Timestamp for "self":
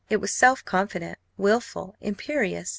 0.33-0.65